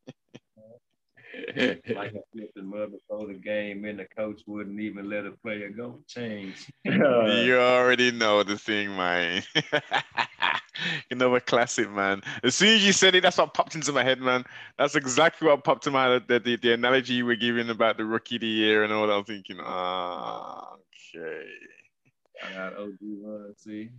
[1.95, 5.33] Like I flipped the mother throw the game and the coach wouldn't even let a
[5.33, 6.71] player go change.
[6.85, 9.43] you already know the thing, man.
[11.11, 12.23] you know a classic, man.
[12.43, 14.45] As soon as you said it, that's what popped into my head, man.
[14.79, 16.25] That's exactly what popped to my head.
[16.29, 19.07] The, the, the analogy you were giving about the rookie of the year and all
[19.07, 19.13] that.
[19.13, 20.75] I'm thinking, ah,
[21.15, 21.47] okay.
[22.43, 23.91] I got OG one, see,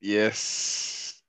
[0.00, 1.22] Yes.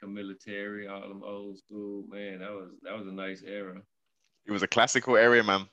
[0.00, 2.04] Camilla Terry, all them old school.
[2.08, 3.82] Man, that was that was a nice era.
[4.46, 5.66] It was a classical area, man.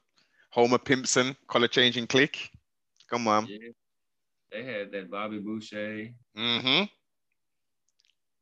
[0.52, 2.50] Homer Pimpson, color changing click.
[3.10, 3.48] Come on.
[3.48, 3.70] Yeah.
[4.52, 6.08] They had that Bobby Boucher.
[6.38, 6.84] Mm-hmm.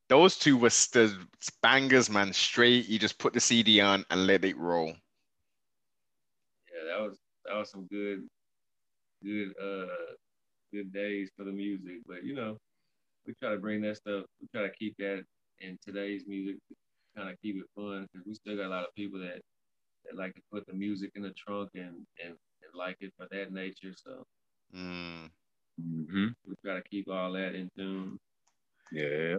[0.08, 1.18] Those two were the
[1.64, 2.32] bangers, man.
[2.32, 4.88] Straight, you just put the CD on and let it roll.
[4.88, 4.94] Yeah,
[6.88, 8.28] that was that was some good,
[9.24, 10.14] good uh
[10.72, 12.02] good days for the music.
[12.06, 12.58] But you know,
[13.26, 14.26] we try to bring that stuff.
[14.40, 15.24] We try to keep that
[15.60, 16.58] in today's music,
[17.18, 19.42] kind of keep it fun because we still got a lot of people that
[20.06, 23.28] that like to put the music in the trunk and and, and like it for
[23.32, 23.94] that nature.
[23.96, 24.26] So
[24.74, 25.32] Mm.
[25.80, 28.20] hmm we try to keep all that in tune.
[28.92, 29.38] Yeah.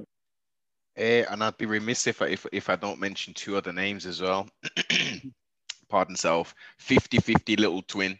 [0.97, 4.07] Eh, and I'd be remiss if I, if, if I don't mention two other names
[4.07, 4.49] as well.
[5.89, 6.55] Pardon self.
[6.79, 8.19] 50-50 little twin.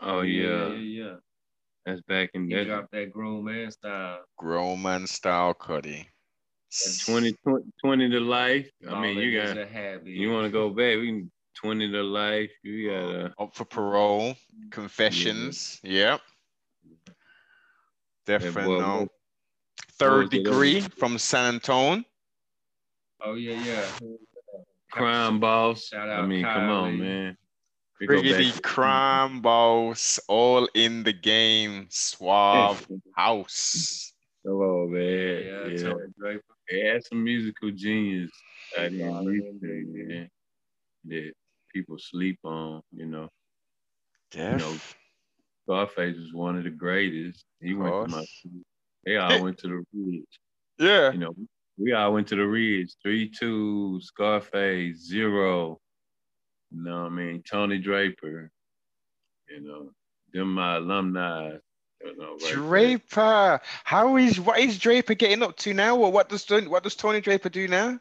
[0.00, 0.74] Oh yeah, yeah.
[0.74, 1.04] yeah.
[1.04, 1.16] yeah.
[1.86, 4.24] That's back in He that, dropped that grown man style.
[4.36, 6.08] Grown man style Cuddy.
[6.70, 8.70] That 20, 20, 20 to life.
[8.88, 10.06] I All mean, you got a habit.
[10.06, 10.98] you want to go back?
[10.98, 12.50] We can twenty to life.
[12.62, 14.34] You got uh, Up for parole.
[14.70, 15.80] Confessions.
[15.82, 16.20] Yep.
[18.26, 18.76] Definitely.
[18.76, 19.08] boy, no.
[19.92, 22.04] Third was it, degree from San Antone.
[23.24, 23.84] Oh yeah, yeah.
[24.92, 25.86] crime boss.
[25.88, 26.98] Shout I out mean, come on, Kylie.
[26.98, 27.36] man.
[28.00, 30.20] We Pretty crime boss.
[30.28, 31.86] All in the game.
[31.90, 34.12] Suave house.
[34.46, 35.02] Come on, man.
[35.02, 36.42] Yeah, Yeah, Tony Draper.
[36.70, 38.30] They had some musical genius
[38.78, 40.04] out here Yeah, in these yeah, days, yeah.
[40.04, 40.30] man.
[41.04, 41.32] That
[41.72, 43.28] people sleep on, you know.
[44.30, 44.96] Def.
[45.64, 47.44] Scarface was one of the greatest.
[47.60, 48.24] He went to my.
[49.04, 50.40] They all went to the Ridge.
[50.78, 51.12] Yeah.
[51.12, 51.34] You know,
[51.78, 52.94] we all went to the Ridge.
[53.02, 55.78] Three two, Scarface, zero.
[56.70, 57.42] You know what I mean?
[57.48, 58.50] Tony Draper.
[59.48, 59.90] You know,
[60.32, 61.56] them my alumni.
[62.04, 62.52] You know, right.
[62.52, 63.60] Draper.
[63.84, 65.96] How is what is Draper getting up to now?
[65.96, 67.98] Or what does Tony- what does Tony Draper do now?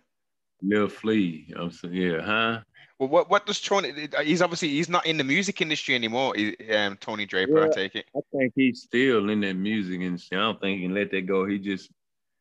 [0.61, 1.53] Lil Flea.
[1.55, 2.59] I'm saying, yeah, huh?
[2.99, 4.09] Well, what what does Tony?
[4.23, 6.33] He's obviously he's not in the music industry anymore.
[6.75, 8.05] Um, Tony Draper, I take it.
[8.15, 10.37] I think he's still in that music industry.
[10.37, 11.45] I don't think he can let that go.
[11.45, 11.91] He just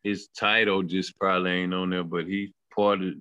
[0.03, 3.14] his title just probably ain't on there, but he part of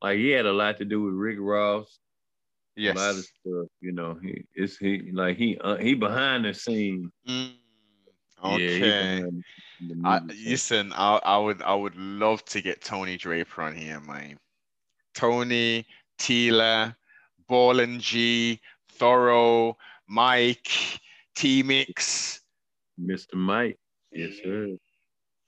[0.00, 1.98] like he had a lot to do with Rick Ross.
[2.74, 2.96] Yes.
[2.96, 4.18] A lot of stuff, you know.
[4.22, 7.12] He it's he like he uh, he behind the scene.
[7.28, 7.52] Mm,
[8.42, 9.22] okay.
[9.80, 14.00] the I, listen, I, I would I would love to get Tony Draper on here,
[14.00, 14.38] man.
[15.14, 15.86] Tony,
[16.18, 16.94] Tila,
[17.48, 19.76] Ball and G, Thorough,
[20.06, 21.00] Mike,
[21.34, 22.40] T Mix.
[23.00, 23.34] Mr.
[23.34, 23.78] Mike.
[24.10, 24.76] Yes, sir.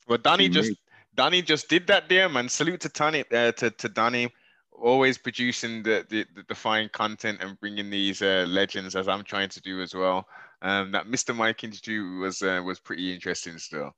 [0.09, 0.73] Well, Donnie T just.
[1.15, 2.49] Donnie just did that there, man.
[2.49, 4.33] Salute to Tony, uh, to to Donnie,
[4.73, 9.23] always producing the, the the the fine content and bringing these uh, legends as I'm
[9.23, 10.27] trying to do as well.
[10.65, 11.37] Um, that Mr.
[11.37, 13.95] Mike interview was uh, was pretty interesting still.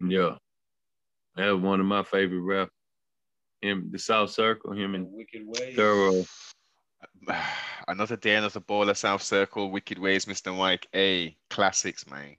[0.00, 0.36] Yeah.
[1.34, 2.68] That was one of my favorite rap.
[3.60, 5.74] Him, the South Circle, him and Wicked Way.
[5.74, 6.24] Thorough.
[7.88, 10.56] another day, another baller, South Circle, Wicked Ways, Mr.
[10.56, 10.86] Mike.
[10.94, 12.36] A classics, man.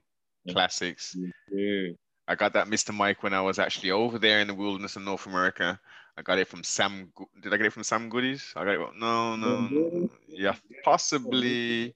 [0.50, 1.14] Classics.
[1.52, 1.90] Yeah.
[2.26, 2.94] I got that Mr.
[2.94, 5.78] Mike when I was actually over there in the wilderness of North America.
[6.16, 7.12] I got it from Sam.
[7.42, 8.54] Did I get it from Sam Goodies?
[8.56, 8.80] I got it.
[8.98, 9.36] No.
[9.36, 10.08] no.
[10.26, 11.94] Yeah, possibly.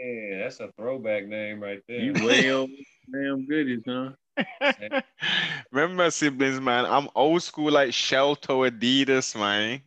[0.00, 2.00] Yeah, that's a throwback name right there.
[2.00, 2.72] You way over.
[3.12, 4.10] Damn goodies, huh?
[5.72, 6.86] Remember my siblings, man.
[6.86, 9.82] I'm old school like shell toe Adidas, man.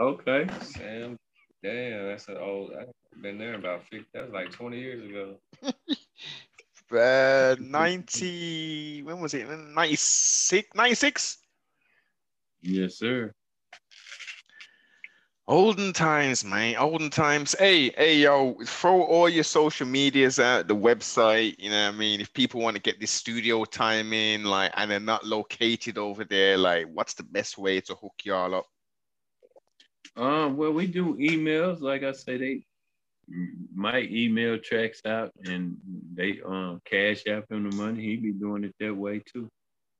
[0.00, 0.46] Okay.
[0.62, 1.16] Sam,
[1.62, 2.72] damn, that's an old.
[2.78, 4.06] I've been there about 50.
[4.12, 5.36] That was like 20 years ago.
[6.98, 9.48] uh, 90, when was it?
[9.48, 10.68] 96?
[10.74, 11.38] 96?
[12.60, 13.32] Yes, sir.
[15.48, 16.76] Olden times, man.
[16.76, 17.56] Olden times.
[17.58, 21.54] Hey, hey, yo, throw all your social medias out, the website.
[21.58, 22.20] You know what I mean?
[22.20, 26.24] If people want to get this studio time in, like, and they're not located over
[26.24, 28.66] there, like, what's the best way to hook y'all up?
[30.18, 31.80] Um, well, we do emails.
[31.80, 32.62] Like I say, they
[33.74, 35.76] my email tracks out and
[36.14, 38.02] they um cash app him the money.
[38.02, 39.48] He be doing it that way too.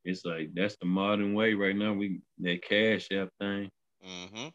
[0.05, 1.95] It's like that's the modern way right now.
[1.95, 3.71] We that cash app thing.
[4.07, 4.49] Mm-hmm.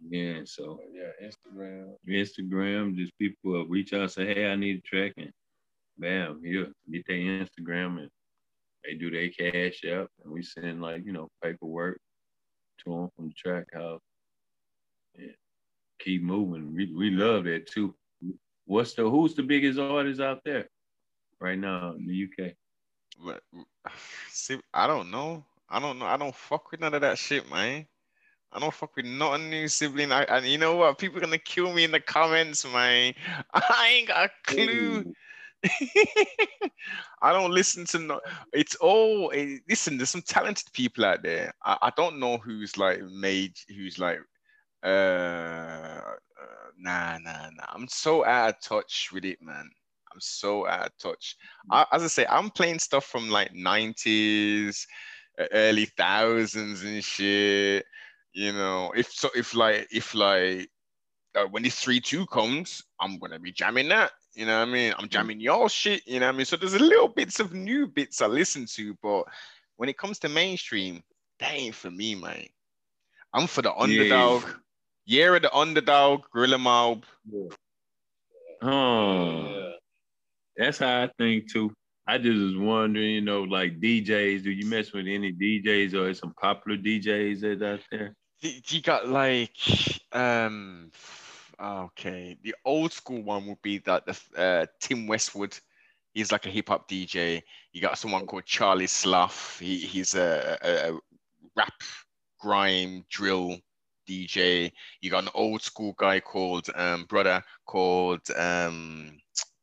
[0.00, 1.94] Yeah, so yeah, Instagram.
[2.08, 5.32] Instagram, just people will reach out and say, Hey, I need a track and
[5.98, 8.10] bam, here, get their Instagram and
[8.84, 11.98] they do their cash up, and we send like, you know, paperwork
[12.84, 14.00] to them from the track house.
[15.18, 15.32] Yeah.
[16.00, 16.74] Keep moving.
[16.74, 17.94] We we love that too.
[18.66, 20.68] What's the who's the biggest artist out there
[21.40, 22.52] right now in the UK?
[23.24, 23.42] But
[24.30, 25.44] see, I don't know.
[25.68, 26.06] I don't know.
[26.06, 27.86] I don't fuck with none of that shit, man.
[28.54, 30.12] I don't fuck with not a new sibling.
[30.12, 30.98] I, and you know what?
[30.98, 33.12] People are gonna kill me in the comments, man.
[33.54, 35.04] I ain't got a clue.
[37.22, 38.20] I don't listen to no.
[38.52, 39.96] It's all eh, listen.
[39.96, 41.52] There's some talented people out there.
[41.64, 44.20] I, I don't know who's like made, who's like,
[44.84, 47.66] uh, uh, nah, nah, nah.
[47.72, 49.68] I'm so out of touch with it, man.
[50.12, 51.36] I'm so out of touch.
[51.72, 54.86] I, as I say, I'm playing stuff from like 90s,
[55.52, 57.84] early thousands and shit.
[58.34, 60.68] You know, if so, if like if like
[61.36, 64.10] uh, when this three two comes, I'm gonna be jamming that.
[64.34, 64.92] You know what I mean?
[64.98, 66.02] I'm jamming y'all shit.
[66.06, 66.44] You know what I mean?
[66.44, 69.24] So there's a little bits of new bits I listen to, but
[69.76, 71.02] when it comes to mainstream,
[71.38, 72.46] that ain't for me, man.
[73.32, 74.42] I'm for the underdog.
[74.42, 74.52] Yeah.
[75.06, 77.04] Year of the underdog, Gorilla Mob.
[77.30, 77.48] Yeah.
[78.62, 79.70] Oh, yeah.
[80.56, 81.72] that's how I think too.
[82.06, 86.12] I just was wondering, you know, like DJs, do you mess with any DJs or
[86.14, 88.14] some popular DJs that's out there?
[88.44, 89.56] You got like
[90.12, 90.90] um
[91.58, 95.58] okay the old school one would be that the uh, tim westwood.
[96.12, 99.58] He's like a hip-hop dj you got someone called charlie Sloth.
[99.60, 100.98] He, he's a, a, a
[101.56, 101.72] rap
[102.38, 103.56] grime drill
[104.06, 109.16] dj you got an old school guy called um brother called um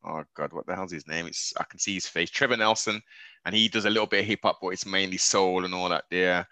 [0.05, 1.27] oh god what the hell's his name?
[1.27, 2.31] It's i can see his face.
[2.31, 2.99] Trevor nelson.
[3.45, 6.05] And he does a little bit of hip-hop but it's mainly soul and all that
[6.09, 6.47] there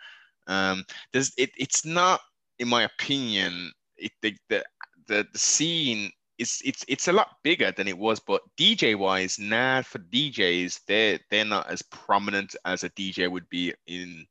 [0.49, 0.83] um,
[1.13, 2.19] there's it, it's not,
[2.57, 4.65] in my opinion, it, the, the
[5.07, 9.37] the the scene is it's it's a lot bigger than it was, but DJ wise,
[9.37, 14.25] now for DJs, they're they're not as prominent as a DJ would be in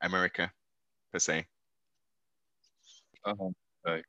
[0.00, 0.50] America,
[1.12, 1.46] per se.
[3.24, 3.50] Uh-huh.
[3.86, 4.04] Right.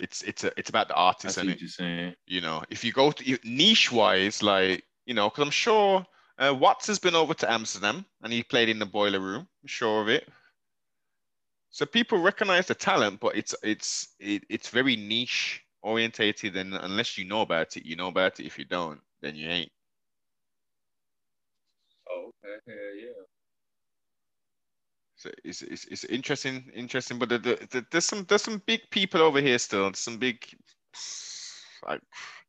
[0.00, 1.56] It's it's a, it's about the artist, and.
[2.26, 6.04] You know, if you go to niche wise, like you know, because I'm sure
[6.38, 9.48] uh, Watts has been over to Amsterdam and he played in the boiler room.
[9.62, 10.28] I'm sure of it.
[11.70, 17.18] So people recognize the talent, but it's it's it, it's very niche orientated, and unless
[17.18, 18.46] you know about it, you know about it.
[18.46, 19.72] If you don't, then you ain't.
[22.10, 23.24] Oh, okay, yeah.
[25.16, 28.80] So it's, it's, it's interesting, interesting, but the, the, the, there's some there's some big
[28.90, 29.92] people over here still.
[29.94, 30.46] Some big,
[31.86, 31.98] I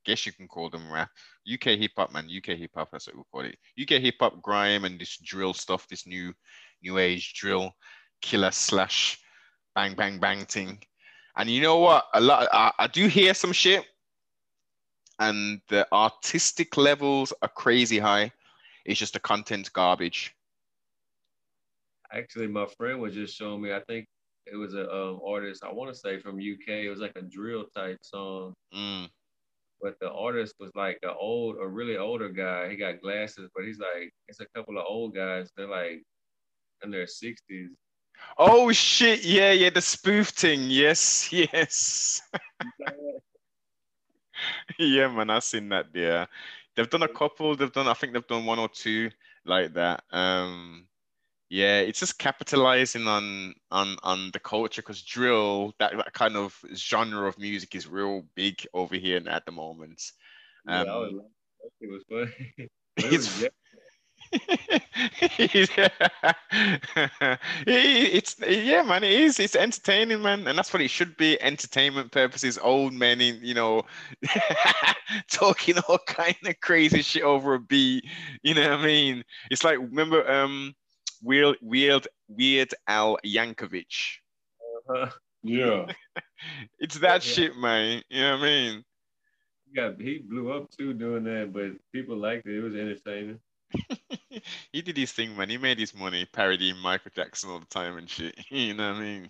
[0.07, 1.09] guess you can call them rap
[1.53, 2.29] UK hip hop, man.
[2.35, 3.57] UK hip hop, that's what we call it.
[3.79, 6.33] UK hip hop, grime, and this drill stuff, this new
[6.81, 7.75] new age drill,
[8.21, 9.19] killer slash
[9.75, 10.79] bang bang bang thing.
[11.35, 12.05] And you know what?
[12.13, 12.47] A lot.
[12.51, 13.85] I, I do hear some shit,
[15.19, 18.31] and the artistic levels are crazy high.
[18.85, 20.33] It's just the content garbage.
[22.13, 23.73] Actually, my friend was just showing me.
[23.73, 24.07] I think
[24.45, 25.65] it was an um, artist.
[25.65, 26.69] I want to say from UK.
[26.69, 28.53] It was like a drill type song.
[28.73, 29.09] Mm
[29.81, 32.69] but the artist was like a old, a really older guy.
[32.69, 35.49] He got glasses, but he's like, it's a couple of old guys.
[35.55, 36.03] They're like
[36.83, 37.69] in their sixties.
[38.37, 39.23] Oh shit!
[39.23, 40.69] Yeah, yeah, the spoof thing.
[40.69, 42.21] Yes, yes.
[44.79, 45.87] yeah, man, I've seen that.
[45.93, 46.25] Yeah,
[46.75, 47.55] they've done a couple.
[47.55, 47.87] They've done.
[47.87, 49.09] I think they've done one or two
[49.45, 50.03] like that.
[50.11, 50.87] Um,
[51.49, 56.57] yeah, it's just capitalizing on on on the culture because drill, that, that kind of
[56.75, 60.01] genre of music, is real big over here at the moment.
[60.67, 61.19] Um, yeah,
[61.81, 62.69] it was funny.
[62.97, 63.43] it's
[67.65, 69.03] it's yeah, man.
[69.05, 69.39] It is.
[69.39, 71.41] It's entertaining, man, and that's what it should be.
[71.41, 72.59] Entertainment purposes.
[72.61, 73.83] Old men, in, you know,
[75.31, 78.03] talking all kind of crazy shit over a beat.
[78.43, 79.23] You know what I mean?
[79.49, 80.73] It's like remember, um,
[81.21, 84.17] Weird, Weird, Weird Al Yankovic.
[84.89, 85.09] Uh-huh.
[85.43, 85.85] Yeah.
[86.79, 87.33] it's that yeah.
[87.33, 88.01] shit, man.
[88.09, 88.83] You know what I mean?
[89.73, 92.57] Yeah, he blew up too doing that, but people liked it.
[92.57, 93.39] It was entertaining.
[94.71, 95.49] he did his thing, man.
[95.49, 98.35] He made his money parodying Michael Jackson all the time and shit.
[98.49, 99.29] You know what I mean?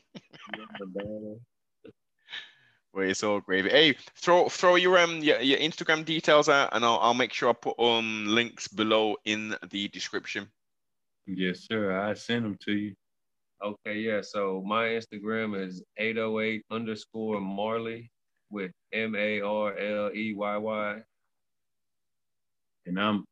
[2.94, 3.70] well, it's all gravy.
[3.70, 7.50] Hey, throw throw your um your, your Instagram details out, and I'll I'll make sure
[7.50, 10.48] I put um links below in the description.
[11.28, 12.00] Yes, sir.
[12.00, 12.96] I send them to you.
[13.62, 14.22] Okay, yeah.
[14.22, 18.10] So my Instagram is 808 underscore Marley
[18.50, 21.02] with M A R L E Y Y.
[22.86, 23.26] And I'm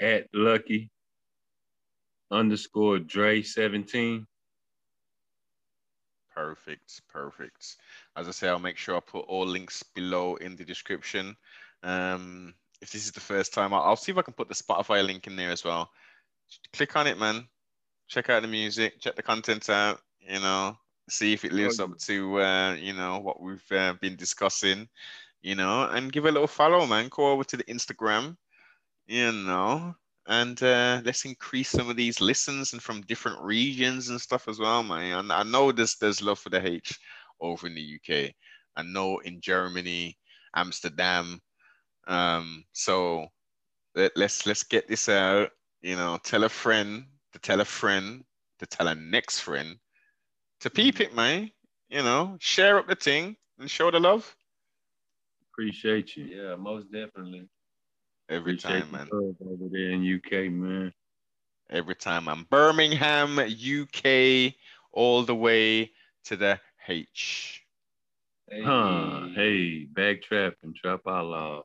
[0.00, 0.90] at Lucky
[2.30, 4.26] underscore Dre 17.
[6.34, 7.76] Perfect, perfect.
[8.16, 11.36] As I say, I'll make sure I put all links below in the description.
[11.82, 14.54] Um, if this is the first time, I'll, I'll see if I can put the
[14.54, 15.90] Spotify link in there as well.
[16.72, 17.46] Click on it, man.
[18.08, 20.76] Check out the music, check the content out, you know,
[21.08, 24.88] see if it lives up to, uh, you know, what we've uh, been discussing,
[25.40, 27.08] you know, and give a little follow, man.
[27.08, 28.36] Go over to the Instagram,
[29.06, 29.94] you know,
[30.26, 34.58] and uh, let's increase some of these listens and from different regions and stuff as
[34.58, 35.18] well, man.
[35.18, 36.98] And I know there's there's love for the H
[37.40, 38.32] over in the UK.
[38.76, 40.16] I know in Germany,
[40.54, 41.40] Amsterdam.
[42.06, 43.26] Um, so
[43.94, 45.50] let, let's let's get this out.
[45.82, 48.24] You know, tell a friend to tell a friend
[48.60, 49.76] to tell a next friend
[50.60, 51.50] to peep it, man.
[51.88, 54.36] You know, share up the thing and show the love.
[55.52, 56.24] Appreciate you.
[56.24, 57.48] Yeah, most definitely.
[58.28, 59.08] Every time, man.
[59.12, 60.92] Over there in UK, man.
[61.68, 62.46] Every time, man.
[62.48, 64.54] Birmingham, UK,
[64.92, 65.90] all the way
[66.24, 67.64] to the H.
[68.48, 68.62] Hey.
[68.62, 69.26] Huh.
[69.34, 71.62] Hey, bag trap and trap outlaw.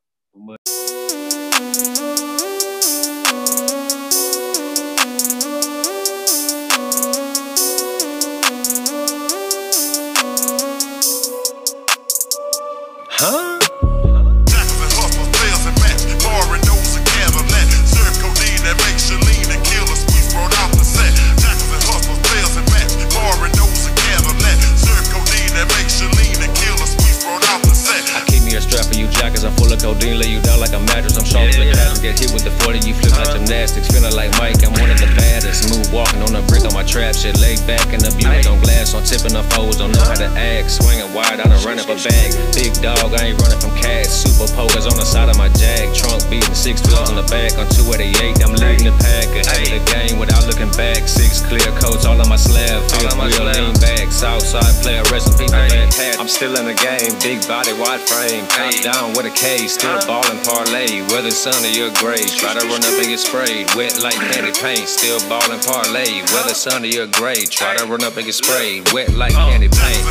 [30.13, 31.17] Lay you down like a mattress.
[31.17, 31.95] I'm sharp as a yeah.
[31.99, 33.89] Get hit with the 40, you flip like gymnastics.
[33.89, 35.67] Feeling like Mike, I'm one of the baddest.
[35.67, 37.35] Smooth walking on the brick on my trap shit.
[37.41, 39.81] Laid back in the Buick on glass, on tipping the foes.
[39.81, 40.71] Don't know how to act.
[40.71, 42.29] Swinging wide, I done run up a bag.
[42.53, 44.13] Big dog, I ain't running from cats.
[44.23, 45.91] Super pokers on the side of my jag.
[45.97, 48.39] Trunk beating six wheels in the back on 288.
[48.45, 49.27] I'm leading the pack.
[49.33, 51.09] Ahead of the game without looking back.
[51.09, 52.85] Six clear coats all on my slab.
[52.93, 54.13] Fifth wheel lean back.
[54.13, 55.66] Southside player, rest in peace.
[55.97, 57.09] I'm still in the game.
[57.25, 58.45] Big body, wide frame.
[58.53, 59.65] Top down with a K.
[59.65, 62.21] Still ballin' parlay, whether sunny or gray.
[62.37, 64.87] Try to run up and get sprayed, wet like candy paint.
[64.87, 67.45] Still ballin' parlay, whether sunny or gray.
[67.49, 70.05] Try to run up and get sprayed, wet like candy paint.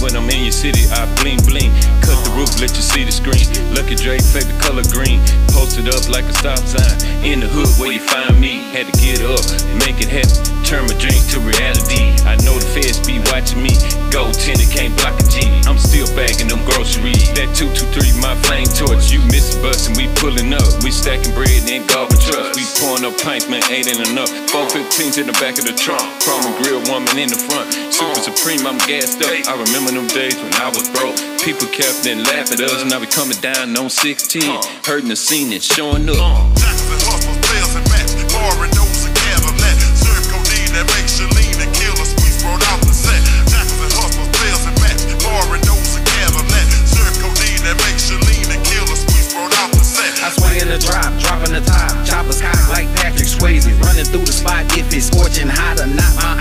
[0.00, 1.72] When I'm in your city, I bling bling.
[2.04, 3.48] Cut the roof, let you see the screen.
[3.72, 5.24] Lucky Dre, favorite color green.
[5.50, 7.00] Posted up like a stop sign.
[7.24, 8.68] In the hood where you find me.
[8.76, 9.40] Had to get up,
[9.80, 10.36] make it happen.
[10.66, 12.12] Turn my dreams to reality.
[12.28, 13.72] I know the feds be watching me.
[14.12, 15.48] Gold tinted, can't block a G.
[15.64, 17.32] I'm still bagging them groceries.
[17.38, 19.08] That 223, my flame torch.
[19.08, 20.66] You miss the bus and we pulling up.
[20.84, 22.58] We stacking bread in garbage trucks.
[22.58, 24.28] We pouring up pints, man, ain't enough.
[24.52, 26.04] 415s in the back of the trunk.
[26.20, 27.85] Chrome and grill woman in the front.
[27.96, 29.32] Super Supreme, I'm I'm gassed up.
[29.48, 31.16] I remember them days when I was broke.
[31.40, 34.44] People kept and laugh at us, and I be coming down on 16.
[34.84, 36.52] Hurting the scene and showing up.
[36.60, 38.12] Jackson hustles, fails and match.
[38.28, 39.80] Foreign nose and Cadillac.
[39.96, 42.12] Serve codeine that makes you lean and kill us.
[42.20, 43.16] We brought out the set.
[43.48, 45.00] Jackson hustles, fails and match.
[45.24, 46.68] Foreign nose and Cadillac.
[46.84, 49.08] Serve codeine that makes you lean and kill us.
[49.08, 50.12] We brought out the set.
[50.20, 51.96] I swing in the drop, dropping the top.
[52.04, 53.64] Choppers cock like Patrick Swayze.
[53.80, 56.12] Running through the spot if it's scorching hot or not.
[56.20, 56.36] My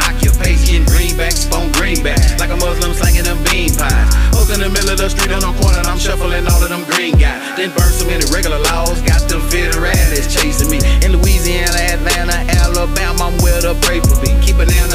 [3.75, 4.07] pies.
[4.31, 6.87] Hoes in the middle of the street on the corner, I'm shuffling all of them
[6.95, 7.43] green guys.
[7.59, 10.79] Then burn so many regular laws, got them federales chasing me.
[11.03, 14.31] In Louisiana, Atlanta, Alabama, I'm where the paper be.
[14.39, 14.94] Keep bananas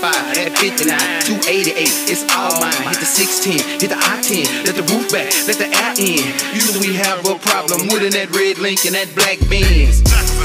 [0.00, 0.96] 45, that 59,
[1.44, 2.72] 288, it's all mine.
[2.88, 6.24] Hit the 610, hit the I-10, let the roof back, let the air in.
[6.56, 10.00] Usually we have a problem with that red link and that black Benz.
[10.00, 10.40] Jackson,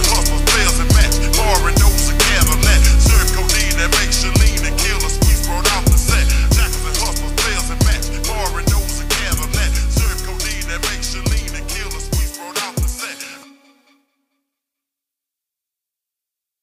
[0.84, 1.75] and Match,